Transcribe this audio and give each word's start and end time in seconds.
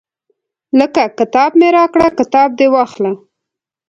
لکه 0.79 1.01
کتاب 1.19 1.51
مې 1.59 1.69
راکړه 1.77 2.07
کتاب 2.19 2.49
دې 2.59 2.67
واخله. 2.73 3.11